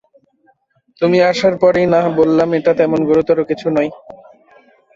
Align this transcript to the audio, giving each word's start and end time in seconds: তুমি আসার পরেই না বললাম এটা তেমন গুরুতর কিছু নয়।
তুমি 1.01 1.17
আসার 1.29 1.53
পরেই 1.61 1.87
না 1.93 1.99
বললাম 2.19 2.49
এটা 2.57 2.71
তেমন 2.79 2.99
গুরুতর 3.09 3.37
কিছু 3.49 3.67
নয়। 3.75 3.91